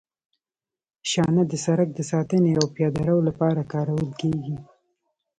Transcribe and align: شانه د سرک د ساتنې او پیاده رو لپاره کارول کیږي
شانه 1.09 1.43
د 1.51 1.53
سرک 1.65 1.89
د 1.95 1.99
ساتنې 2.11 2.51
او 2.59 2.65
پیاده 2.75 3.01
رو 3.09 3.17
لپاره 3.27 3.69
کارول 3.73 4.09
کیږي 4.21 4.55